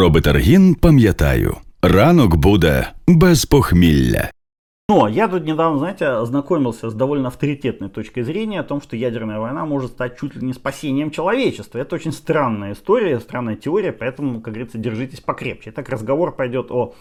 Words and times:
Робитаргін 0.00 0.74
пам'ятаю, 0.74 1.56
ранок 1.82 2.36
буде 2.36 2.88
без 3.08 3.44
похмілля. 3.44 4.30
Но 4.90 5.08
я 5.08 5.28
тут 5.28 5.46
недавно, 5.46 5.78
знаете, 5.78 6.06
ознакомился 6.06 6.88
с 6.88 6.94
довольно 6.94 7.28
авторитетной 7.28 7.90
точкой 7.90 8.22
зрения 8.22 8.60
о 8.60 8.64
том, 8.64 8.80
что 8.80 8.96
ядерная 8.96 9.38
война 9.38 9.66
может 9.66 9.90
стать 9.90 10.18
чуть 10.18 10.36
ли 10.36 10.46
не 10.46 10.54
спасением 10.54 11.10
человечества. 11.10 11.78
Это 11.78 11.96
очень 11.96 12.12
странная 12.12 12.72
история, 12.72 13.20
странная 13.20 13.56
теория, 13.56 13.92
поэтому, 13.92 14.40
как 14.40 14.54
говорится, 14.54 14.78
держитесь 14.78 15.20
покрепче. 15.20 15.70
Итак, 15.70 15.90
разговор 15.90 16.34
пойдет 16.34 16.70
о 16.70 16.94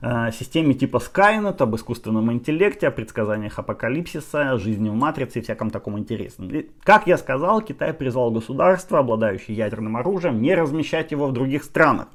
э, 0.00 0.30
системе 0.32 0.74
типа 0.74 0.98
Skynet, 0.98 1.62
об 1.62 1.74
искусственном 1.76 2.32
интеллекте, 2.32 2.88
о 2.88 2.90
предсказаниях 2.90 3.58
апокалипсиса, 3.58 4.58
жизни 4.58 4.88
в 4.88 4.94
матрице 4.94 5.38
и 5.38 5.42
всяком 5.42 5.70
таком 5.70 5.98
интересном. 5.98 6.50
И, 6.50 6.68
как 6.82 7.06
я 7.06 7.18
сказал, 7.18 7.60
Китай 7.60 7.92
призвал 7.92 8.30
государство, 8.30 8.98
обладающее 8.98 9.56
ядерным 9.56 9.96
оружием, 9.96 10.40
не 10.40 10.54
размещать 10.54 11.12
его 11.12 11.26
в 11.26 11.32
других 11.32 11.64
странах. 11.64 12.08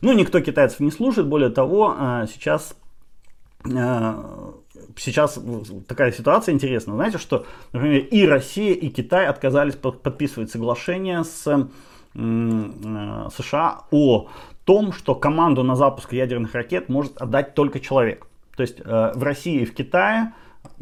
Ну, 0.00 0.12
никто 0.12 0.40
китайцев 0.40 0.80
не 0.80 0.90
слушает, 0.90 1.28
более 1.28 1.50
того, 1.50 1.96
э, 1.98 2.26
сейчас 2.32 2.76
э, 3.64 4.14
сейчас 4.96 5.38
такая 5.86 6.12
ситуация 6.12 6.52
интересная. 6.54 6.94
Знаете, 6.94 7.18
что, 7.18 7.46
например, 7.72 8.04
и 8.04 8.26
Россия, 8.26 8.74
и 8.74 8.88
Китай 8.88 9.26
отказались 9.26 9.74
подписывать 9.74 10.50
соглашение 10.50 11.24
с 11.24 11.68
США 12.14 13.80
о 13.90 14.28
том, 14.64 14.92
что 14.92 15.14
команду 15.14 15.62
на 15.62 15.76
запуск 15.76 16.12
ядерных 16.12 16.54
ракет 16.54 16.88
может 16.88 17.16
отдать 17.16 17.54
только 17.54 17.80
человек. 17.80 18.26
То 18.56 18.62
есть 18.62 18.80
э, 18.80 19.12
в 19.14 19.22
России 19.22 19.62
и 19.62 19.64
в 19.64 19.74
Китае 19.74 20.32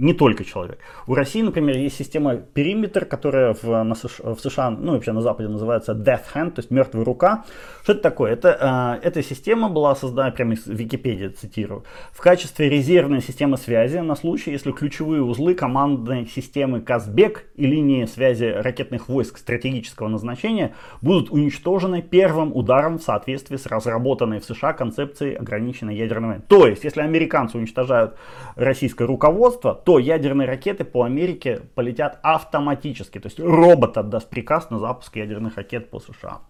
не 0.00 0.14
только 0.14 0.44
человек. 0.44 0.78
У 1.06 1.14
России, 1.14 1.42
например, 1.42 1.76
есть 1.76 1.96
система 1.96 2.36
периметр, 2.36 3.04
которая 3.04 3.54
в, 3.54 3.82
на 3.82 3.94
США, 3.94 4.34
в 4.34 4.40
США, 4.40 4.70
ну 4.70 4.92
вообще 4.92 5.12
на 5.12 5.20
Западе 5.20 5.48
называется 5.48 5.92
Death 5.92 6.22
Hand, 6.34 6.52
то 6.52 6.60
есть 6.60 6.70
мертвая 6.70 7.04
рука. 7.04 7.44
Что 7.82 7.92
это 7.92 8.02
такое? 8.02 8.32
Это, 8.32 8.98
э, 9.02 9.06
эта 9.06 9.22
система 9.22 9.68
была 9.68 9.94
создана, 9.94 10.30
прямо 10.30 10.54
из 10.54 10.66
Википедии 10.66 11.28
цитирую, 11.28 11.84
в 12.12 12.20
качестве 12.20 12.68
резервной 12.70 13.20
системы 13.20 13.58
связи 13.58 13.98
на 13.98 14.16
случай, 14.16 14.50
если 14.50 14.72
ключевые 14.72 15.22
узлы 15.22 15.54
командной 15.54 16.26
системы 16.26 16.80
Казбек 16.80 17.44
и 17.54 17.66
линии 17.66 18.06
связи 18.06 18.44
ракетных 18.44 19.08
войск 19.08 19.36
стратегического 19.36 20.08
назначения 20.08 20.74
будут 21.02 21.30
уничтожены 21.30 22.00
первым 22.00 22.56
ударом 22.56 22.98
в 22.98 23.02
соответствии 23.02 23.56
с 23.56 23.66
разработанной 23.66 24.40
в 24.40 24.44
США 24.44 24.72
концепцией 24.72 25.34
ограниченной 25.34 25.96
ядерной 25.96 26.28
войны. 26.28 26.44
То 26.48 26.66
есть, 26.66 26.84
если 26.84 27.02
американцы 27.02 27.58
уничтожают 27.58 28.16
российское 28.56 29.06
руководство, 29.06 29.69
государства, 29.70 29.74
то 29.74 29.98
ядерные 29.98 30.46
ракеты 30.46 30.84
по 30.84 31.04
Америке 31.04 31.62
полетят 31.74 32.18
автоматически. 32.22 33.18
То 33.18 33.26
есть 33.26 33.40
робот 33.40 33.96
отдаст 33.96 34.28
приказ 34.28 34.70
на 34.70 34.78
запуск 34.78 35.16
ядерных 35.16 35.56
ракет 35.56 35.90
по 35.90 36.00
США. 36.00 36.40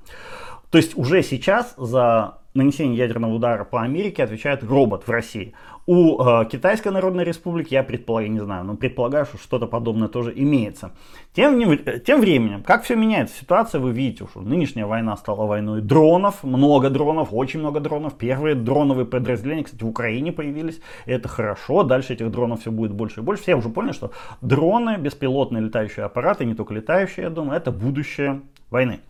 То 0.71 0.79
есть 0.79 0.97
уже 0.97 1.23
сейчас 1.23 1.75
за 1.77 2.39
нанесение 2.55 2.97
ядерного 2.97 3.35
удара 3.35 3.65
по 3.65 3.83
Америке 3.83 4.25
отвечает 4.25 4.65
робот 4.65 5.07
в 5.07 5.11
России. 5.11 5.55
У 5.87 6.23
э, 6.23 6.45
Китайской 6.51 6.89
Народной 6.89 7.25
Республики, 7.25 7.75
я 7.75 7.83
предполагаю, 7.83 8.33
не 8.33 8.41
знаю, 8.41 8.65
но 8.65 8.77
предполагаю, 8.77 9.25
что 9.25 9.39
что-то 9.39 9.67
подобное 9.67 10.09
тоже 10.09 10.33
имеется. 10.35 10.93
Тем, 11.33 11.61
тем 12.05 12.21
временем, 12.21 12.63
как 12.63 12.85
все 12.85 12.97
меняется 12.97 13.37
ситуация, 13.37 13.81
вы 13.81 13.93
видите, 13.93 14.27
что 14.31 14.41
нынешняя 14.41 14.87
война 14.87 15.17
стала 15.17 15.47
войной 15.47 15.81
дронов, 15.81 16.45
много 16.45 16.91
дронов, 16.91 17.29
очень 17.33 17.61
много 17.61 17.81
дронов. 17.81 18.15
Первые 18.19 18.55
дроновые 18.55 19.07
подразделения, 19.07 19.65
кстати, 19.65 19.83
в 19.83 19.89
Украине 19.89 20.33
появились, 20.33 20.81
это 21.07 21.29
хорошо. 21.29 21.83
Дальше 21.83 22.13
этих 22.13 22.31
дронов 22.31 22.61
все 22.61 22.71
будет 22.71 22.93
больше 22.93 23.21
и 23.21 23.23
больше. 23.23 23.43
Все 23.43 23.55
уже 23.55 23.69
поняли, 23.69 23.93
что 23.93 24.11
дроны, 24.41 24.97
беспилотные 24.97 25.63
летающие 25.63 26.05
аппараты, 26.05 26.45
не 26.45 26.55
только 26.55 26.75
летающие, 26.75 27.25
я 27.25 27.31
думаю, 27.31 27.57
это 27.57 27.71
будущее 27.71 28.43
войны. 28.71 29.01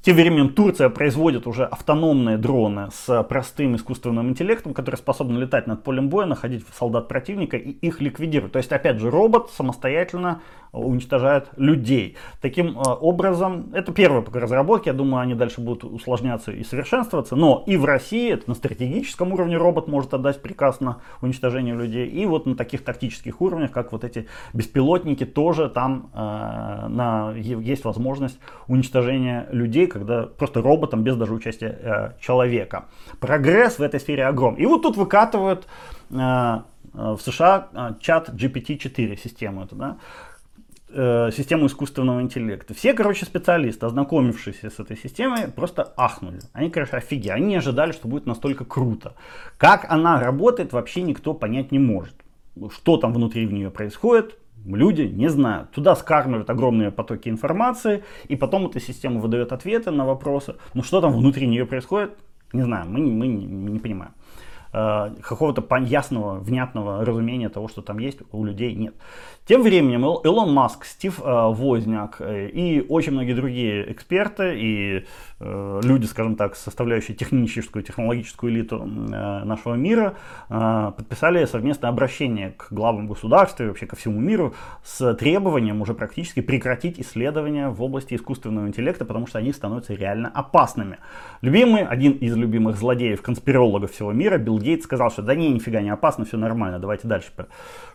Тем 0.00 0.14
временем 0.14 0.54
Турция 0.54 0.90
производит 0.90 1.48
уже 1.48 1.64
автономные 1.64 2.38
дроны 2.38 2.88
с 2.92 3.22
простым 3.24 3.74
искусственным 3.74 4.28
интеллектом, 4.28 4.72
которые 4.72 4.96
способны 4.98 5.38
летать 5.38 5.66
над 5.66 5.82
полем 5.82 6.08
боя, 6.08 6.24
находить 6.24 6.64
солдат 6.72 7.08
противника 7.08 7.56
и 7.56 7.70
их 7.70 8.00
ликвидировать. 8.00 8.52
То 8.52 8.58
есть, 8.58 8.70
опять 8.70 8.98
же, 8.98 9.10
робот 9.10 9.50
самостоятельно 9.50 10.40
уничтожает 10.72 11.48
людей. 11.56 12.16
Таким 12.40 12.78
э, 12.78 12.82
образом, 12.82 13.70
это 13.74 13.92
первые 13.92 14.22
пока 14.22 14.40
разработки, 14.40 14.88
я 14.88 14.94
думаю, 14.94 15.22
они 15.22 15.34
дальше 15.34 15.60
будут 15.60 15.84
усложняться 15.84 16.52
и 16.52 16.64
совершенствоваться, 16.64 17.36
но 17.36 17.64
и 17.66 17.76
в 17.76 17.84
России 17.84 18.32
это 18.32 18.48
на 18.48 18.54
стратегическом 18.54 19.32
уровне 19.32 19.56
робот 19.56 19.88
может 19.88 20.14
отдать 20.14 20.40
приказ 20.42 20.80
на 20.80 20.98
уничтожение 21.22 21.74
людей, 21.74 22.08
и 22.08 22.26
вот 22.26 22.46
на 22.46 22.54
таких 22.54 22.84
тактических 22.84 23.40
уровнях, 23.40 23.70
как 23.70 23.92
вот 23.92 24.04
эти 24.04 24.26
беспилотники, 24.52 25.24
тоже 25.24 25.68
там 25.68 26.10
э, 26.12 26.18
на, 26.18 27.32
есть 27.36 27.84
возможность 27.84 28.38
уничтожения 28.66 29.48
людей, 29.50 29.86
когда 29.86 30.22
просто 30.24 30.62
роботом 30.62 31.02
без 31.02 31.16
даже 31.16 31.34
участия 31.34 31.78
э, 31.80 32.12
человека. 32.20 32.86
Прогресс 33.20 33.78
в 33.78 33.82
этой 33.82 34.00
сфере 34.00 34.26
огромный. 34.26 34.62
И 34.62 34.66
вот 34.66 34.82
тут 34.82 34.96
выкатывают 34.96 35.66
э, 36.10 36.16
э 36.16 36.60
в 36.94 37.18
США 37.20 37.68
э, 37.72 37.94
чат 38.00 38.30
GPT-4 38.30 39.16
систему 39.16 39.64
эту, 39.64 39.76
да, 39.76 39.96
э, 40.90 41.30
систему 41.36 41.66
искусственного 41.66 42.22
интеллекта. 42.22 42.74
Все, 42.74 42.94
короче, 42.94 43.26
специалисты, 43.26 43.86
ознакомившиеся 43.86 44.70
с 44.70 44.80
этой 44.80 44.96
системой, 44.96 45.48
просто 45.48 45.92
ахнули. 45.96 46.40
Они, 46.52 46.70
короче, 46.70 46.96
офигели. 46.96 47.32
Они 47.32 47.46
не 47.46 47.56
ожидали, 47.56 47.92
что 47.92 48.08
будет 48.08 48.26
настолько 48.26 48.64
круто. 48.64 49.14
Как 49.56 49.86
она 49.90 50.20
работает, 50.20 50.72
вообще 50.72 51.02
никто 51.02 51.34
понять 51.34 51.72
не 51.72 51.78
может. 51.78 52.14
Что 52.70 52.96
там 52.96 53.12
внутри 53.12 53.46
в 53.46 53.52
нее 53.52 53.70
происходит, 53.70 54.36
люди 54.66 55.02
не 55.02 55.28
знают. 55.28 55.70
Туда 55.70 55.94
скармливают 55.94 56.50
огромные 56.50 56.90
потоки 56.90 57.28
информации, 57.28 58.04
и 58.28 58.36
потом 58.36 58.66
эта 58.66 58.80
система 58.80 59.20
выдает 59.20 59.52
ответы 59.52 59.90
на 59.90 60.04
вопросы. 60.04 60.56
Но 60.74 60.82
что 60.82 61.00
там 61.00 61.12
внутри 61.12 61.46
нее 61.46 61.66
происходит, 61.66 62.18
не 62.52 62.62
знаю, 62.62 62.86
мы, 62.88 63.00
мы 63.00 63.26
не, 63.26 63.44
не 63.44 63.78
понимаем. 63.78 64.12
Э, 64.70 65.10
какого-то 65.22 65.64
ясного, 65.78 66.38
внятного 66.40 67.04
разумения 67.04 67.48
того, 67.48 67.68
что 67.68 67.80
там 67.80 67.98
есть, 67.98 68.18
у 68.32 68.44
людей 68.44 68.74
нет. 68.74 68.94
Тем 69.46 69.62
временем 69.62 70.04
Илон 70.04 70.52
Маск, 70.52 70.84
Стив 70.84 71.20
э, 71.20 71.24
Возняк 71.24 72.16
э, 72.20 72.48
и 72.48 72.84
очень 72.86 73.12
многие 73.12 73.32
другие 73.32 73.90
эксперты 73.90 74.54
и 74.56 75.06
люди, 75.40 76.04
скажем 76.06 76.34
так, 76.34 76.56
составляющие 76.56 77.16
техническую, 77.16 77.84
технологическую 77.84 78.52
элиту 78.52 78.84
нашего 78.84 79.74
мира, 79.74 80.14
подписали 80.48 81.44
совместное 81.44 81.90
обращение 81.90 82.54
к 82.56 82.72
главам 82.72 83.06
государства 83.06 83.62
и 83.62 83.68
вообще 83.68 83.86
ко 83.86 83.94
всему 83.94 84.18
миру 84.18 84.54
с 84.82 85.14
требованием 85.14 85.80
уже 85.80 85.94
практически 85.94 86.40
прекратить 86.40 86.98
исследования 86.98 87.68
в 87.68 87.80
области 87.80 88.14
искусственного 88.14 88.66
интеллекта, 88.66 89.04
потому 89.04 89.28
что 89.28 89.38
они 89.38 89.52
становятся 89.52 89.94
реально 89.94 90.28
опасными. 90.34 90.98
Любимый, 91.40 91.84
один 91.84 92.12
из 92.14 92.34
любимых 92.34 92.76
злодеев, 92.76 93.22
конспирологов 93.22 93.92
всего 93.92 94.12
мира, 94.12 94.38
Билл 94.38 94.57
Гейтс 94.58 94.84
сказал, 94.84 95.10
что 95.10 95.22
да 95.22 95.34
не, 95.34 95.48
нифига 95.48 95.80
не 95.80 95.90
опасно, 95.90 96.24
все 96.24 96.36
нормально, 96.36 96.78
давайте 96.78 97.08
дальше. 97.08 97.28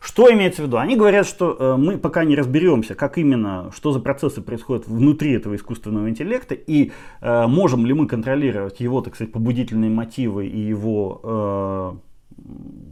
Что 0.02 0.32
имеется 0.32 0.62
в 0.62 0.66
виду? 0.66 0.78
Они 0.78 0.96
говорят, 0.96 1.28
что 1.28 1.56
э, 1.60 1.76
мы 1.78 1.98
пока 1.98 2.24
не 2.24 2.36
разберемся, 2.36 2.96
как 2.96 3.18
именно, 3.18 3.72
что 3.76 3.92
за 3.92 4.00
процессы 4.00 4.42
происходят 4.42 4.88
внутри 4.88 5.34
этого 5.34 5.56
искусственного 5.56 6.10
интеллекта 6.10 6.56
и 6.56 6.92
э, 7.22 7.48
можем 7.48 7.86
ли 7.86 7.94
мы 7.94 8.08
контролировать 8.08 8.80
его, 8.80 9.02
так 9.02 9.16
сказать, 9.16 9.32
побудительные 9.32 9.90
мотивы 9.90 10.48
и 10.48 10.60
его 10.60 11.22
э, 11.24 11.94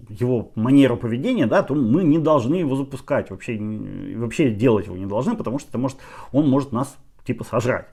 его 0.09 0.51
манеру 0.55 0.97
поведения, 0.97 1.47
да, 1.47 1.63
то 1.63 1.73
мы 1.73 2.03
не 2.03 2.19
должны 2.19 2.55
его 2.55 2.75
запускать, 2.75 3.31
вообще, 3.31 3.57
вообще 4.15 4.51
делать 4.51 4.85
его 4.85 4.97
не 4.97 5.05
должны, 5.05 5.35
потому 5.35 5.59
что 5.59 5.69
это 5.69 5.77
может, 5.77 5.97
он 6.31 6.49
может 6.49 6.71
нас 6.71 6.95
типа 7.25 7.43
сожрать. 7.43 7.87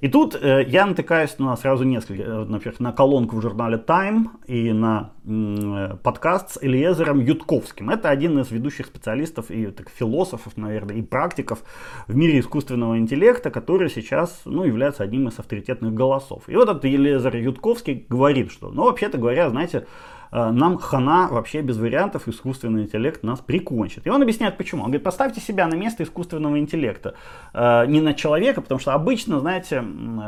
И 0.00 0.08
тут 0.08 0.34
э, 0.34 0.64
я 0.66 0.86
натыкаюсь 0.86 1.38
на 1.38 1.56
сразу 1.56 1.84
несколько, 1.84 2.22
э, 2.22 2.44
например, 2.44 2.74
на 2.80 2.92
колонку 2.92 3.36
в 3.36 3.42
журнале 3.42 3.76
Time 3.78 4.28
и 4.46 4.72
на 4.72 5.12
э, 5.24 5.96
подкаст 6.02 6.50
с 6.50 6.58
Элиезером 6.62 7.20
Ютковским. 7.20 7.90
Это 7.90 8.10
один 8.10 8.38
из 8.38 8.50
ведущих 8.50 8.86
специалистов 8.86 9.50
и 9.50 9.66
так, 9.66 9.88
философов, 9.88 10.56
наверное, 10.56 10.96
и 10.96 11.02
практиков 11.02 11.62
в 12.06 12.14
мире 12.14 12.40
искусственного 12.40 12.98
интеллекта, 12.98 13.50
который 13.50 13.88
сейчас 13.88 14.42
ну, 14.44 14.64
является 14.64 15.02
одним 15.02 15.28
из 15.28 15.38
авторитетных 15.38 15.94
голосов. 15.94 16.44
И 16.48 16.56
вот 16.56 16.68
этот 16.68 16.84
Элиезер 16.84 17.36
Ютковский 17.36 18.06
говорит, 18.08 18.52
что, 18.52 18.70
ну, 18.70 18.84
вообще-то 18.84 19.18
говоря, 19.18 19.48
знаете, 19.48 19.86
нам 20.36 20.78
хана 20.78 21.28
вообще 21.30 21.62
без 21.62 21.78
вариантов, 21.78 22.28
искусственный 22.28 22.82
интеллект 22.82 23.22
нас 23.22 23.40
прикончит. 23.40 24.06
И 24.06 24.10
он 24.10 24.22
объясняет 24.22 24.56
почему. 24.56 24.82
Он 24.82 24.88
говорит, 24.88 25.04
поставьте 25.04 25.40
себя 25.40 25.66
на 25.66 25.74
место 25.74 26.02
искусственного 26.02 26.58
интеллекта, 26.58 27.14
э, 27.54 27.86
не 27.86 28.00
на 28.00 28.14
человека, 28.14 28.60
потому 28.60 28.78
что 28.78 28.92
обычно, 28.92 29.40
знаете, 29.40 29.82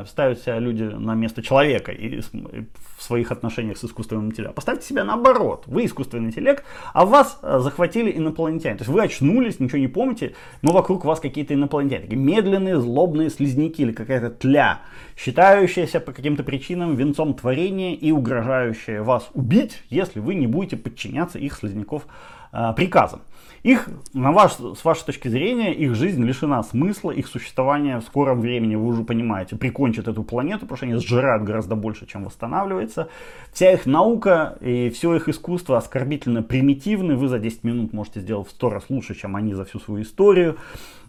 ставят 0.07 0.41
себя 0.41 0.59
люди 0.59 0.85
на 0.85 1.15
место 1.15 1.43
человека 1.43 1.93
и 1.93 2.21
в 2.21 3.03
своих 3.03 3.31
отношениях 3.31 3.79
с 3.79 3.85
искусственным 3.85 4.27
интеллектом. 4.27 4.55
Поставьте 4.55 4.87
себя 4.87 5.05
наоборот. 5.05 5.65
Вы 5.67 5.85
искусственный 5.85 6.29
интеллект, 6.29 6.65
а 6.93 7.05
вас 7.05 7.39
э, 7.43 7.59
захватили 7.61 8.11
инопланетяне. 8.17 8.77
То 8.77 8.83
есть 8.83 8.93
вы 8.93 9.03
очнулись, 9.03 9.61
ничего 9.61 9.79
не 9.79 9.89
помните, 9.89 10.35
но 10.63 10.73
вокруг 10.73 11.05
вас 11.05 11.21
какие-то 11.21 11.55
инопланетяне. 11.55 12.05
Такие 12.05 12.17
медленные, 12.17 12.81
злобные 12.81 13.31
слизняки 13.31 13.83
или 13.83 13.93
какая-то 13.93 14.31
тля, 14.31 14.81
считающаяся 15.17 16.01
по 16.01 16.13
каким-то 16.13 16.43
причинам 16.45 16.97
венцом 16.97 17.35
творения 17.35 17.95
и 17.95 18.11
угрожающая 18.11 19.03
вас 19.03 19.29
убить, 19.35 19.83
если 19.99 20.21
вы 20.21 20.35
не 20.35 20.47
будете 20.47 20.77
подчиняться 20.77 21.39
их 21.39 21.55
слизняков 21.55 22.07
э, 22.53 22.73
приказом. 22.75 23.21
Их, 23.63 23.89
на 24.15 24.33
ваш, 24.33 24.53
с 24.53 24.85
вашей 24.85 25.05
точки 25.05 25.29
зрения, 25.29 25.75
их 25.75 25.95
жизнь 25.95 26.23
лишена 26.25 26.63
смысла, 26.63 27.11
их 27.11 27.27
существование 27.27 27.99
в 27.99 28.05
скором 28.05 28.41
времени, 28.41 28.77
вы 28.77 28.87
уже 28.87 29.03
понимаете, 29.03 29.57
прикончит 29.57 30.07
эту 30.07 30.23
планету, 30.23 30.61
потому 30.61 30.77
что 30.77 30.87
они 30.87 30.95
сжирают 30.95 31.43
гораздо 31.43 31.75
больше, 31.75 32.07
чем 32.07 32.25
восстанавливается. 32.25 33.09
Вся 33.53 33.73
их 33.73 33.87
наука 33.87 34.57
и 34.61 34.91
все 34.91 35.15
их 35.17 35.29
искусство 35.29 35.77
оскорбительно 35.77 36.43
примитивны. 36.43 37.17
Вы 37.17 37.29
за 37.29 37.39
10 37.39 37.65
минут 37.65 37.93
можете 37.93 38.21
сделать 38.21 38.47
в 38.47 38.51
100 38.53 38.71
раз 38.71 38.85
лучше, 38.89 39.15
чем 39.15 39.35
они 39.35 39.55
за 39.55 39.65
всю 39.65 39.81
свою 39.81 40.03
историю. 40.03 40.57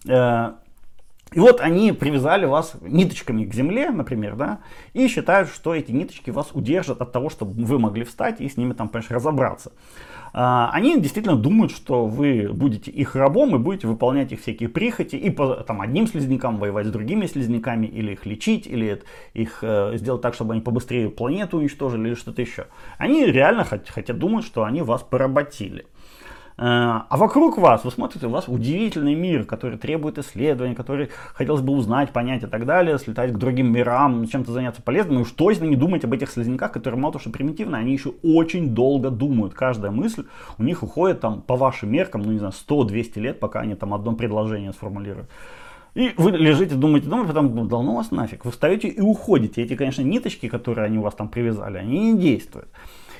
Э, 0.08 0.54
и 1.32 1.40
вот 1.40 1.62
они 1.62 1.92
привязали 1.92 2.46
вас 2.46 2.76
ниточками 2.82 3.46
к 3.46 3.54
земле, 3.54 3.92
например, 3.92 4.36
да, 4.36 4.60
и 4.94 5.08
считают, 5.08 5.50
что 5.50 5.76
эти 5.76 5.92
ниточки 5.92 6.32
вас 6.32 6.50
удержат 6.54 7.02
от 7.02 7.12
того, 7.12 7.30
чтобы 7.30 7.64
вы 7.64 7.78
могли 7.78 8.04
встать 8.04 8.42
и 8.42 8.50
с 8.50 8.58
ними 8.58 8.74
там, 8.74 8.90
понимаешь, 8.90 9.12
разобраться. 9.12 9.72
А, 10.34 10.70
они 10.74 11.00
действительно 11.00 11.36
думают, 11.36 11.72
что 11.72 12.06
вы 12.06 12.50
будете 12.52 12.92
их 12.92 13.16
рабом 13.16 13.56
и 13.56 13.60
будете 13.60 13.88
выполнять 13.88 14.32
их 14.32 14.42
всякие 14.42 14.70
прихоти 14.70 15.16
и 15.16 15.30
по 15.30 15.56
там, 15.56 15.82
одним 15.82 16.08
слизнякам 16.08 16.58
воевать 16.58 16.88
с 16.88 16.92
другими 16.92 17.26
слизняками, 17.28 17.86
или 17.86 18.14
их 18.14 18.26
лечить, 18.26 18.66
или 18.66 19.02
их 19.34 19.60
э, 19.62 19.98
сделать 19.98 20.22
так, 20.22 20.34
чтобы 20.34 20.54
они 20.54 20.62
побыстрее 20.62 21.10
планету 21.10 21.58
уничтожили, 21.58 22.10
или 22.10 22.16
что-то 22.16 22.42
еще. 22.42 22.66
Они 22.98 23.26
реально 23.26 23.66
хотят 23.66 24.18
думать, 24.18 24.46
что 24.46 24.64
они 24.64 24.82
вас 24.82 25.04
поработили. 25.04 25.86
А 26.62 27.16
вокруг 27.16 27.58
вас, 27.58 27.86
вы 27.86 27.92
смотрите, 27.92 28.28
у 28.28 28.32
вас 28.32 28.50
удивительный 28.50 29.16
мир, 29.16 29.46
который 29.46 29.78
требует 29.78 30.18
исследований, 30.18 30.76
который 30.76 31.10
хотелось 31.34 31.62
бы 31.62 31.72
узнать, 31.72 32.12
понять 32.12 32.44
и 32.44 32.48
так 32.48 32.66
далее, 32.66 33.00
слетать 33.00 33.32
к 33.32 33.38
другим 33.38 33.72
мирам, 33.72 34.28
чем-то 34.28 34.52
заняться 34.52 34.82
полезным, 34.82 35.20
и 35.20 35.22
уж 35.22 35.32
точно 35.32 35.64
не 35.64 35.78
думать 35.78 36.04
об 36.04 36.12
этих 36.12 36.30
слизняках, 36.30 36.74
которые 36.74 37.00
мало 37.00 37.14
того, 37.14 37.22
что 37.22 37.30
примитивные, 37.30 37.80
они 37.80 37.94
еще 37.94 38.14
очень 38.24 38.72
долго 38.72 39.10
думают. 39.10 39.54
Каждая 39.54 39.92
мысль 39.92 40.26
у 40.58 40.64
них 40.64 40.84
уходит 40.84 41.22
там 41.22 41.42
по 41.42 41.56
вашим 41.56 41.94
меркам, 41.94 42.24
ну 42.24 42.34
не 42.34 42.40
знаю, 42.40 42.54
100-200 42.68 43.20
лет, 43.22 43.40
пока 43.40 43.62
они 43.62 43.76
там 43.76 43.94
одно 43.94 44.12
предложение 44.12 44.74
сформулируют. 44.74 45.30
И 45.96 46.12
вы 46.18 46.32
лежите, 46.32 46.76
думаете, 46.76 47.08
думаете, 47.08 47.30
потом, 47.30 47.56
ну, 47.56 47.66
да 47.68 47.82
ну 47.82 47.96
вас 47.96 48.12
нафиг. 48.12 48.44
Вы 48.44 48.52
встаете 48.52 48.90
и 48.90 49.00
уходите. 49.00 49.64
Эти, 49.64 49.78
конечно, 49.78 50.02
ниточки, 50.02 50.50
которые 50.50 50.86
они 50.86 50.98
у 50.98 51.04
вас 51.04 51.16
там 51.16 51.30
привязали, 51.30 51.78
они 51.78 52.12
не 52.12 52.20
действуют. 52.20 52.68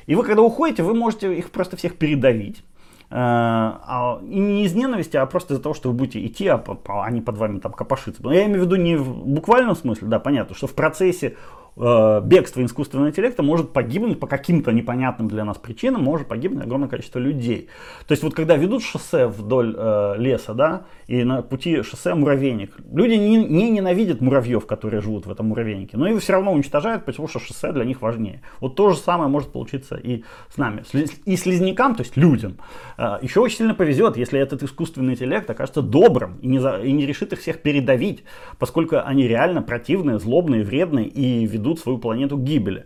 И 0.08 0.16
вы, 0.16 0.24
когда 0.24 0.42
уходите, 0.42 0.84
вы 0.84 0.94
можете 0.94 1.34
их 1.38 1.52
просто 1.52 1.78
всех 1.78 1.98
передавить. 1.98 2.64
Э, 3.12 3.16
а, 3.16 4.20
и 4.22 4.40
не 4.40 4.66
из 4.66 4.76
ненависти, 4.76 5.18
а 5.18 5.26
просто 5.26 5.54
из-за 5.54 5.64
того, 5.64 5.74
что 5.74 5.90
вы 5.90 5.96
будете 5.96 6.24
идти, 6.24 6.48
а, 6.48 7.12
не 7.12 7.22
под 7.22 7.38
вами 7.38 7.60
там 7.60 7.74
копошиться. 7.74 8.22
Но 8.22 8.32
я 8.32 8.46
имею 8.46 8.62
в 8.62 8.66
виду 8.66 8.76
не 8.76 8.98
в 8.98 9.26
буквальном 9.26 9.76
смысле, 9.76 10.08
да, 10.10 10.20
понятно, 10.20 10.56
что 10.56 10.68
в 10.68 10.76
процессе 10.76 11.36
э, 11.80 12.22
бегство 12.24 12.64
искусственного 12.64 13.10
интеллекта 13.10 13.42
может 13.44 13.74
погибнуть 13.74 14.20
по 14.20 14.28
каким-то 14.28 14.72
непонятным 14.72 15.28
для 15.28 15.46
нас 15.46 15.58
причинам, 15.58 16.04
может 16.04 16.28
погибнуть 16.28 16.64
огромное 16.64 16.90
количество 16.90 17.20
людей. 17.20 17.70
То 18.08 18.12
есть 18.12 18.24
вот 18.24 18.34
когда 18.34 18.56
ведут 18.56 18.84
шоссе 18.84 19.28
вдоль 19.28 19.76
э, 19.78 20.16
леса, 20.18 20.54
да, 20.54 20.84
и 21.08 21.24
на 21.24 21.42
пути 21.42 21.82
шоссе 21.82 22.14
муравейник, 22.14 22.76
люди 22.92 23.14
не, 23.14 23.38
не 23.38 23.72
ненавидят 23.72 24.22
муравьев, 24.22 24.66
которые 24.66 25.02
живут 25.02 25.26
в 25.26 25.32
этом 25.32 25.48
муравейнике, 25.48 25.98
но 25.98 26.08
его 26.08 26.20
все 26.20 26.34
равно 26.34 26.52
уничтожают, 26.52 27.06
потому 27.06 27.28
что 27.28 27.40
шоссе 27.40 27.72
для 27.72 27.86
них 27.86 28.02
важнее. 28.02 28.42
Вот 28.60 28.76
то 28.76 28.90
же 28.90 28.98
самое 28.98 29.30
может 29.30 29.52
получиться 29.52 29.96
и 29.96 30.24
с 30.54 30.58
нами. 30.58 30.84
И 31.26 31.36
слизнякам, 31.36 31.96
то 31.96 32.04
есть 32.04 32.18
людям, 32.18 32.58
э, 32.98 33.20
еще 33.22 33.40
очень 33.40 33.58
сильно 33.58 33.74
повезет, 33.74 34.18
если 34.18 34.40
этот 34.40 34.64
искусственный 34.64 35.14
интеллект 35.14 35.50
окажется 35.50 35.82
добрым 35.82 36.38
и 36.42 36.48
не, 36.48 36.60
за, 36.60 36.78
и 36.78 36.92
не 36.92 37.06
решит 37.06 37.34
их 37.34 37.40
всех 37.40 37.62
передавить, 37.62 38.24
поскольку 38.58 38.98
они 39.04 39.28
реально 39.28 39.62
противные, 39.62 40.20
злобные, 40.20 40.64
вредные 40.64 41.08
и 41.08 41.46
ведут 41.46 41.69
ведут 41.70 41.80
свою 41.80 41.98
планету 41.98 42.38
к 42.38 42.44
гибели. 42.44 42.86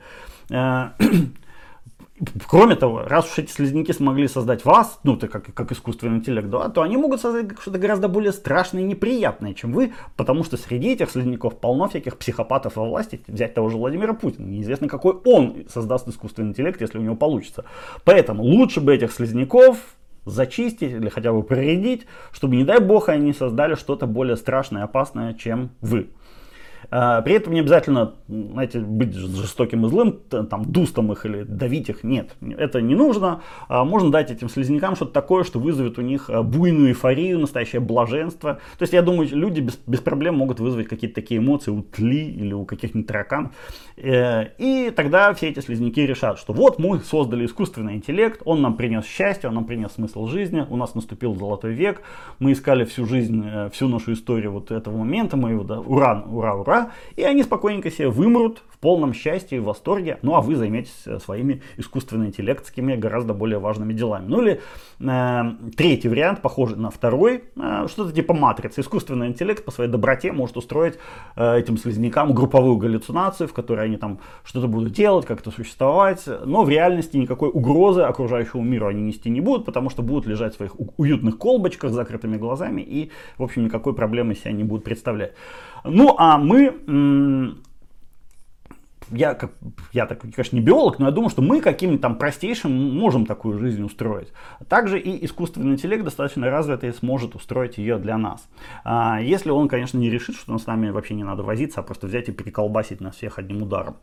Э, 0.49 0.89
кроме 2.47 2.75
того, 2.75 3.03
раз 3.05 3.31
уж 3.31 3.39
эти 3.39 3.51
слизняки 3.51 3.93
смогли 3.93 4.27
создать 4.27 4.65
вас, 4.65 4.99
ну, 5.03 5.15
ты 5.15 5.27
как, 5.27 5.53
как 5.53 5.71
искусственный 5.71 6.17
интеллект, 6.17 6.49
да, 6.49 6.69
то 6.69 6.81
они 6.81 6.97
могут 6.97 7.21
создать 7.21 7.59
что-то 7.59 7.79
гораздо 7.79 8.07
более 8.07 8.31
страшное 8.31 8.81
и 8.81 8.85
неприятное, 8.85 9.53
чем 9.53 9.73
вы, 9.73 9.93
потому 10.15 10.43
что 10.43 10.57
среди 10.57 10.89
этих 10.93 11.11
слизняков 11.11 11.59
полно 11.59 11.87
всяких 11.87 12.17
психопатов 12.17 12.75
во 12.75 12.85
власти, 12.85 13.21
взять 13.27 13.53
того 13.53 13.69
же 13.69 13.77
Владимира 13.77 14.13
Путина. 14.13 14.45
Неизвестно, 14.45 14.87
какой 14.87 15.13
он 15.25 15.65
создаст 15.69 16.07
искусственный 16.07 16.49
интеллект, 16.49 16.81
если 16.81 16.97
у 16.97 17.01
него 17.01 17.15
получится. 17.15 17.65
Поэтому 18.03 18.43
лучше 18.43 18.81
бы 18.81 18.93
этих 18.93 19.11
слизняков 19.11 19.77
зачистить 20.25 20.91
или 20.91 21.09
хотя 21.09 21.33
бы 21.33 21.43
проредить, 21.43 22.05
чтобы, 22.31 22.55
не 22.55 22.63
дай 22.63 22.79
бог, 22.79 23.09
они 23.09 23.33
создали 23.33 23.75
что-то 23.75 24.07
более 24.07 24.37
страшное 24.37 24.83
и 24.83 24.85
опасное, 24.85 25.33
чем 25.33 25.71
вы. 25.81 26.09
А, 26.95 27.23
при 27.23 27.33
этом 27.33 27.53
не 27.53 27.61
обязательно, 27.61 28.13
знаете, 28.27 28.77
быть 28.77 29.15
жестоким 29.15 29.83
и 29.83 29.89
злым, 29.89 30.19
там, 30.29 30.63
дустом 30.65 31.11
их 31.11 31.25
или 31.25 31.41
давить 31.41 31.89
их. 31.89 32.03
Нет, 32.03 32.35
это 32.55 32.81
не 32.81 32.93
нужно. 32.93 33.41
А, 33.67 33.83
можно 33.83 34.11
дать 34.11 34.29
этим 34.29 34.47
слизнякам 34.47 34.95
что-то 34.95 35.11
такое, 35.11 35.43
что 35.43 35.57
вызовет 35.57 35.97
у 35.97 36.03
них 36.03 36.29
а, 36.29 36.43
буйную 36.43 36.89
эйфорию, 36.89 37.39
настоящее 37.39 37.81
блаженство. 37.81 38.59
То 38.77 38.83
есть, 38.83 38.93
я 38.93 39.01
думаю, 39.01 39.27
люди 39.31 39.61
без, 39.61 39.79
без 39.87 40.01
проблем 40.01 40.35
могут 40.35 40.59
вызвать 40.59 40.87
какие-то 40.87 41.15
такие 41.15 41.39
эмоции 41.39 41.71
у 41.71 41.81
тли 41.81 42.29
или 42.29 42.53
у 42.53 42.63
каких-нибудь 42.63 43.07
тараканов. 43.07 43.53
Э, 43.97 44.49
и 44.59 44.91
тогда 44.95 45.33
все 45.33 45.49
эти 45.49 45.61
слизняки 45.61 46.05
решат, 46.05 46.37
что 46.37 46.53
вот 46.53 46.77
мы 46.77 46.99
создали 46.99 47.47
искусственный 47.47 47.95
интеллект, 47.95 48.43
он 48.45 48.61
нам 48.61 48.75
принес 48.75 49.05
счастье, 49.05 49.49
он 49.49 49.55
нам 49.55 49.65
принес 49.65 49.93
смысл 49.93 50.27
жизни, 50.27 50.63
у 50.69 50.77
нас 50.77 50.93
наступил 50.93 51.33
золотой 51.33 51.73
век, 51.73 52.01
мы 52.37 52.51
искали 52.51 52.85
всю 52.85 53.05
жизнь, 53.05 53.43
э, 53.43 53.69
всю 53.71 53.87
нашу 53.87 54.13
историю 54.13 54.51
вот 54.51 54.69
этого 54.69 54.95
момента, 54.95 55.37
мы 55.37 55.51
его, 55.51 55.63
да, 55.63 55.79
ура, 55.79 56.23
ура, 56.29 56.53
ура, 56.53 56.82
и 57.15 57.23
они 57.23 57.43
спокойненько 57.43 57.91
себе 57.91 58.09
вымрут 58.09 58.63
в 58.69 58.77
полном 58.79 59.13
счастье 59.13 59.57
и 59.57 59.61
восторге, 59.61 60.19
ну 60.21 60.35
а 60.35 60.41
вы 60.41 60.55
займетесь 60.55 61.03
э, 61.05 61.19
своими 61.19 61.61
искусственно-интеллектскими 61.77 62.95
гораздо 62.95 63.33
более 63.33 63.59
важными 63.59 63.93
делами. 63.93 64.25
Ну 64.27 64.41
или 64.41 64.61
э, 64.99 65.41
третий 65.75 66.09
вариант, 66.09 66.41
похожий 66.41 66.77
на 66.77 66.89
второй, 66.89 67.43
э, 67.55 67.87
что-то 67.89 68.11
типа 68.11 68.33
матрицы. 68.33 68.81
Искусственный 68.81 69.27
интеллект 69.27 69.63
по 69.63 69.71
своей 69.71 69.89
доброте 69.89 70.31
может 70.31 70.57
устроить 70.57 70.95
э, 71.35 71.59
этим 71.59 71.77
слизнякам 71.77 72.33
групповую 72.33 72.77
галлюцинацию, 72.77 73.47
в 73.47 73.53
которой 73.53 73.85
они 73.85 73.97
там 73.97 74.19
что-то 74.43 74.67
будут 74.67 74.91
делать, 74.91 75.25
как-то 75.25 75.51
существовать, 75.51 76.27
но 76.45 76.63
в 76.63 76.69
реальности 76.69 77.17
никакой 77.17 77.49
угрозы 77.49 78.01
окружающему 78.01 78.63
миру 78.63 78.87
они 78.87 79.01
нести 79.01 79.29
не 79.29 79.41
будут, 79.41 79.65
потому 79.65 79.89
что 79.89 80.01
будут 80.01 80.25
лежать 80.25 80.53
в 80.53 80.57
своих 80.57 80.75
уютных 80.97 81.37
колбочках 81.37 81.91
с 81.91 81.93
закрытыми 81.93 82.37
глазами 82.37 82.81
и, 82.81 83.11
в 83.37 83.43
общем, 83.43 83.63
никакой 83.63 83.93
проблемы 83.93 84.35
себя 84.35 84.51
не 84.51 84.63
будут 84.63 84.83
представлять. 84.83 85.33
Ну, 85.83 86.15
а 86.17 86.37
мы 86.37 86.72
mmm, 86.87 87.55
я, 89.11 89.33
как, 89.33 89.51
я 89.91 90.05
так, 90.05 90.21
конечно, 90.21 90.55
не 90.55 90.61
биолог, 90.61 90.99
но 90.99 91.07
я 91.07 91.11
думаю, 91.11 91.29
что 91.29 91.41
мы 91.41 91.61
каким-нибудь 91.61 92.01
там 92.01 92.15
простейшим 92.15 92.71
можем 92.71 93.25
такую 93.25 93.59
жизнь 93.59 93.83
устроить. 93.83 94.29
Также 94.67 94.99
и 94.99 95.25
искусственный 95.25 95.73
интеллект 95.73 96.03
достаточно 96.03 96.49
развитый 96.49 96.93
сможет 96.93 97.35
устроить 97.35 97.77
ее 97.77 97.97
для 97.97 98.17
нас. 98.17 98.47
А, 98.83 99.19
если 99.21 99.49
он, 99.49 99.67
конечно, 99.67 99.97
не 99.97 100.09
решит, 100.09 100.35
что 100.35 100.57
с 100.57 100.67
нами 100.67 100.89
вообще 100.89 101.13
не 101.13 101.23
надо 101.23 101.43
возиться, 101.43 101.79
а 101.79 101.83
просто 101.83 102.07
взять 102.07 102.29
и 102.29 102.31
переколбасить 102.31 103.01
нас 103.01 103.15
всех 103.15 103.39
одним 103.39 103.63
ударом. 103.63 103.95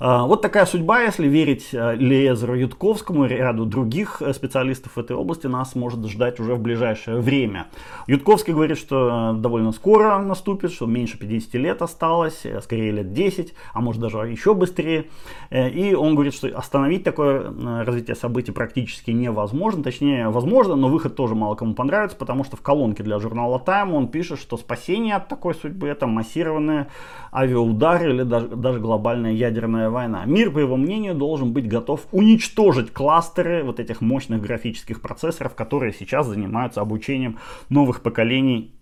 А, 0.00 0.24
вот 0.24 0.42
такая 0.42 0.66
судьба, 0.66 1.02
если 1.02 1.26
верить 1.26 1.68
э, 1.72 1.96
Лезеру 1.96 2.54
Ютковскому 2.54 3.26
и 3.26 3.28
ряду 3.28 3.64
других 3.64 4.22
э, 4.22 4.32
специалистов 4.32 4.96
в 4.96 4.98
этой 4.98 5.16
области, 5.16 5.46
нас 5.46 5.74
может 5.74 6.04
ждать 6.06 6.40
уже 6.40 6.54
в 6.54 6.60
ближайшее 6.60 7.20
время. 7.20 7.66
Ютковский 8.06 8.52
говорит, 8.52 8.78
что 8.78 9.32
э, 9.34 9.40
довольно 9.40 9.72
скоро 9.72 10.18
наступит, 10.18 10.72
что 10.72 10.86
меньше 10.86 11.18
50 11.18 11.54
лет 11.54 11.82
осталось, 11.82 12.44
скорее 12.62 12.90
лет 12.90 13.12
10, 13.12 13.54
а 13.72 13.80
может 13.80 14.00
даже 14.00 14.18
еще 14.18 14.43
быстрее. 14.52 15.06
Э, 15.48 15.70
и 15.70 15.94
он 15.94 16.14
говорит, 16.14 16.34
что 16.34 16.48
остановить 16.48 17.04
такое 17.04 17.40
э, 17.40 17.82
развитие 17.84 18.16
событий 18.16 18.52
практически 18.52 19.12
невозможно. 19.12 19.82
Точнее, 19.82 20.28
возможно, 20.28 20.76
но 20.76 20.88
выход 20.88 21.16
тоже 21.16 21.34
мало 21.34 21.54
кому 21.54 21.74
понравится, 21.74 22.16
потому 22.16 22.44
что 22.44 22.56
в 22.56 22.60
колонке 22.60 23.02
для 23.02 23.18
журнала 23.18 23.62
Time 23.64 23.92
он 23.92 24.08
пишет, 24.08 24.38
что 24.38 24.56
спасение 24.56 25.14
от 25.14 25.28
такой 25.28 25.54
судьбы 25.54 25.88
это 25.88 26.06
массированные 26.06 26.88
авиаудары 27.32 28.10
или 28.12 28.22
даже, 28.22 28.48
даже 28.48 28.80
глобальная 28.80 29.32
ядерная 29.32 29.88
война. 29.88 30.24
Мир, 30.26 30.50
по 30.50 30.58
его 30.58 30.76
мнению, 30.76 31.14
должен 31.14 31.52
быть 31.52 31.68
готов 31.68 32.06
уничтожить 32.12 32.92
кластеры 32.92 33.62
вот 33.62 33.80
этих 33.80 34.00
мощных 34.00 34.42
графических 34.42 35.00
процессоров, 35.00 35.54
которые 35.54 35.92
сейчас 35.92 36.26
занимаются 36.26 36.80
обучением 36.80 37.38
новых 37.68 38.02
поколений 38.02 38.74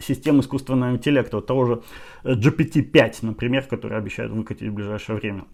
систем 0.00 0.40
искусственного 0.40 0.92
интеллекта, 0.92 1.36
вот 1.36 1.46
того 1.46 1.64
же 1.64 1.82
э, 2.24 2.34
GPT-5, 2.34 3.18
например, 3.22 3.64
который 3.64 3.98
обещают 3.98 4.32
выкатить 4.32 4.68
в 4.68 4.74
ближайшее 4.74 5.16
время. 5.16 5.44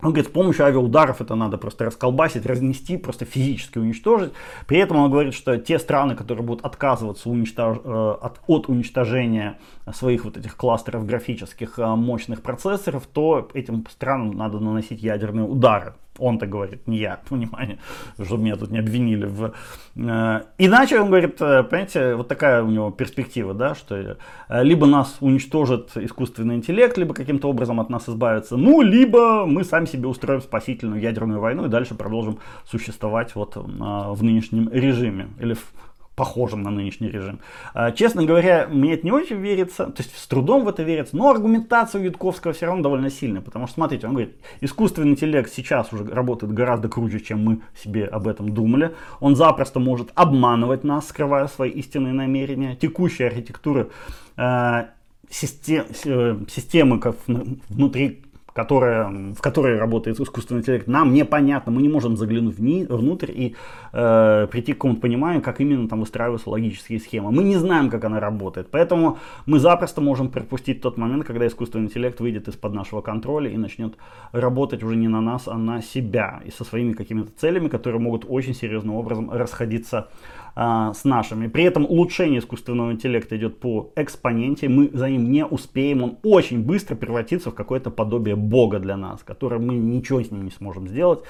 Он 0.00 0.10
говорит, 0.10 0.30
с 0.30 0.32
помощью 0.32 0.64
авиаударов 0.64 1.20
это 1.20 1.34
надо 1.34 1.58
просто 1.58 1.86
расколбасить, 1.86 2.46
разнести, 2.46 2.96
просто 2.96 3.24
физически 3.24 3.78
уничтожить. 3.78 4.32
При 4.68 4.78
этом 4.78 4.98
он 4.98 5.10
говорит, 5.10 5.34
что 5.34 5.58
те 5.58 5.80
страны, 5.80 6.14
которые 6.14 6.44
будут 6.44 6.64
отказываться 6.64 7.28
уничтож... 7.28 7.78
Э, 7.82 8.14
от, 8.20 8.40
от 8.46 8.68
уничтожения 8.68 9.58
своих 9.92 10.24
вот 10.24 10.36
этих 10.36 10.56
кластеров 10.56 11.04
графических 11.04 11.78
э, 11.78 11.86
мощных 11.96 12.42
процессоров, 12.42 13.08
то 13.12 13.48
этим 13.54 13.84
странам 13.90 14.30
надо 14.32 14.60
наносить 14.60 15.02
ядерные 15.02 15.46
удары 15.46 15.94
Он-то 16.18 16.46
говорит, 16.46 16.86
не 16.86 16.98
я, 16.98 17.20
внимание, 17.30 17.78
чтобы 18.22 18.42
меня 18.42 18.56
тут 18.56 18.70
не 18.70 18.78
обвинили 18.78 19.26
в... 19.26 19.54
Э, 19.96 20.42
иначе 20.58 21.00
он 21.00 21.08
говорит, 21.08 21.40
э, 21.40 21.62
понимаете, 21.62 22.14
вот 22.14 22.28
такая 22.28 22.62
у 22.62 22.68
него 22.68 22.90
перспектива, 22.90 23.54
да, 23.54 23.74
что 23.74 23.96
э, 23.96 24.16
либо 24.62 24.86
нас 24.86 25.16
уничтожит 25.20 25.96
искусственный 25.96 26.56
интеллект, 26.56 26.96
либо 26.98 27.14
каким-то 27.14 27.48
образом 27.48 27.80
от 27.80 27.90
нас 27.90 28.08
избавится, 28.08 28.56
ну, 28.56 28.82
либо 28.82 29.46
мы 29.46 29.64
сами 29.64 29.86
себе 29.86 30.08
устроим 30.08 30.40
спасительную 30.40 31.00
ядерную 31.00 31.40
войну 31.40 31.66
и 31.66 31.68
дальше 31.68 31.94
продолжим 31.94 32.38
существовать 32.64 33.34
вот 33.34 33.56
в 33.56 34.22
нынешнем 34.22 34.68
режиме 34.70 35.28
или 35.40 35.54
в 35.54 35.72
похожим 36.18 36.62
на 36.62 36.70
нынешний 36.70 37.08
режим. 37.08 37.38
А, 37.74 37.92
честно 37.92 38.24
говоря, 38.24 38.66
мне 38.68 38.94
это 38.94 39.06
не 39.06 39.12
очень 39.12 39.36
верится, 39.36 39.86
то 39.86 40.02
есть 40.02 40.18
с 40.18 40.26
трудом 40.26 40.64
в 40.64 40.68
это 40.68 40.82
верится, 40.82 41.16
но 41.16 41.30
аргументация 41.30 42.00
у 42.00 42.04
Ютковского 42.04 42.52
все 42.52 42.66
равно 42.66 42.82
довольно 42.82 43.08
сильная, 43.08 43.40
потому 43.40 43.66
что, 43.66 43.74
смотрите, 43.74 44.08
он 44.08 44.14
говорит, 44.14 44.36
искусственный 44.60 45.10
интеллект 45.10 45.52
сейчас 45.52 45.92
уже 45.92 46.04
работает 46.04 46.52
гораздо 46.52 46.88
круче, 46.88 47.20
чем 47.20 47.44
мы 47.44 47.60
себе 47.80 48.04
об 48.04 48.26
этом 48.26 48.52
думали. 48.52 48.94
Он 49.20 49.36
запросто 49.36 49.78
может 49.78 50.10
обманывать 50.16 50.82
нас, 50.82 51.06
скрывая 51.06 51.46
свои 51.46 51.70
истинные 51.70 52.12
намерения. 52.12 52.74
Текущая 52.74 53.28
архитектура 53.28 53.86
э, 54.36 54.86
систем, 55.30 55.84
э, 56.04 56.36
системы 56.48 56.98
как 56.98 57.16
внутри 57.68 58.22
которая, 58.58 59.08
в 59.34 59.40
которой 59.40 59.78
работает 59.78 60.18
искусственный 60.18 60.62
интеллект, 60.62 60.88
нам 60.88 61.14
непонятно, 61.14 61.70
мы 61.70 61.80
не 61.80 61.88
можем 61.88 62.16
заглянуть 62.16 62.56
вни, 62.56 62.84
внутрь 62.88 63.30
и 63.30 63.54
э, 63.92 64.48
прийти 64.50 64.72
к 64.72 64.78
какому-то 64.78 65.00
пониманию, 65.00 65.42
как 65.42 65.60
именно 65.60 65.88
там 65.88 66.00
выстраиваются 66.00 66.50
логические 66.50 66.98
схемы. 66.98 67.30
Мы 67.30 67.44
не 67.44 67.54
знаем, 67.54 67.88
как 67.88 68.04
она 68.04 68.18
работает, 68.18 68.66
поэтому 68.72 69.18
мы 69.46 69.60
запросто 69.60 70.00
можем 70.00 70.28
пропустить 70.28 70.80
тот 70.80 70.98
момент, 70.98 71.24
когда 71.24 71.46
искусственный 71.46 71.84
интеллект 71.84 72.18
выйдет 72.18 72.48
из-под 72.48 72.74
нашего 72.74 73.00
контроля 73.00 73.48
и 73.48 73.56
начнет 73.56 73.94
работать 74.32 74.82
уже 74.82 74.96
не 74.96 75.06
на 75.06 75.20
нас, 75.20 75.46
а 75.46 75.56
на 75.56 75.80
себя 75.80 76.40
и 76.44 76.50
со 76.50 76.64
своими 76.64 76.94
какими-то 76.94 77.30
целями, 77.36 77.68
которые 77.68 78.00
могут 78.00 78.24
очень 78.28 78.54
серьезным 78.54 78.96
образом 78.96 79.30
расходиться 79.30 80.08
а, 80.60 80.92
с 80.92 81.04
нашими. 81.04 81.46
При 81.46 81.62
этом 81.62 81.84
улучшение 81.84 82.40
искусственного 82.40 82.90
интеллекта 82.90 83.36
идет 83.36 83.60
по 83.60 83.92
экспоненте, 83.94 84.68
мы 84.68 84.90
за 84.92 85.08
ним 85.08 85.30
не 85.30 85.46
успеем, 85.46 86.02
он 86.02 86.18
очень 86.24 86.64
быстро 86.64 86.96
превратится 86.96 87.52
в 87.52 87.54
какое-то 87.54 87.92
подобие 87.92 88.34
бога 88.48 88.78
для 88.78 88.96
нас, 88.96 89.22
которое 89.22 89.58
мы 89.58 89.74
ничего 89.74 90.22
с 90.22 90.30
ним 90.30 90.44
не 90.44 90.50
сможем 90.50 90.88
сделать. 90.88 91.20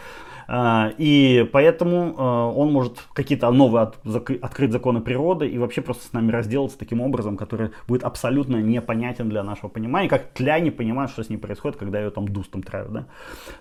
А, 0.46 0.92
и 0.96 1.48
поэтому 1.52 2.14
а, 2.16 2.50
он 2.50 2.72
может 2.72 3.04
какие-то 3.12 3.50
новые 3.50 3.82
от, 3.82 3.98
открыть 4.42 4.72
законы 4.72 5.00
природы 5.00 5.48
и 5.48 5.58
вообще 5.58 5.82
просто 5.82 6.06
с 6.06 6.12
нами 6.12 6.30
разделаться 6.30 6.78
таким 6.78 7.00
образом, 7.00 7.36
который 7.36 7.70
будет 7.86 8.04
абсолютно 8.04 8.56
непонятен 8.56 9.28
для 9.28 9.42
нашего 9.42 9.68
понимания, 9.68 10.08
как 10.08 10.32
тля 10.32 10.58
не 10.60 10.70
понимает, 10.70 11.10
что 11.10 11.22
с 11.22 11.28
ней 11.28 11.36
происходит, 11.36 11.76
когда 11.76 12.00
ее 12.00 12.10
там 12.10 12.28
дустом 12.28 12.62
травят. 12.62 12.92
Да? 12.92 13.06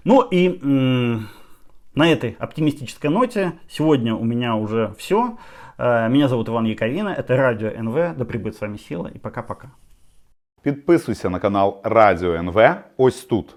Ну 0.03 0.21
и 0.21 0.59
на 1.97 2.11
этой 2.11 2.35
оптимистической 2.39 3.09
ноте 3.09 3.53
сегодня 3.67 4.15
у 4.15 4.23
меня 4.23 4.55
уже 4.55 4.93
все. 4.97 5.37
Э, 5.77 6.07
меня 6.09 6.27
зовут 6.27 6.47
Иван 6.47 6.65
Яковина, 6.65 7.09
это 7.09 7.35
Радио 7.35 7.69
НВ. 7.69 8.17
Да 8.17 8.23
прибудет 8.23 8.55
с 8.55 8.61
вами 8.61 8.77
сила 8.77 9.07
и 9.07 9.17
пока-пока. 9.17 9.71
Підписуйся 10.67 11.29
на 11.29 11.39
канал 11.39 11.81
Радіо 11.83 12.33
НВ 12.33 12.75
ось 12.97 13.25
тут. 13.25 13.55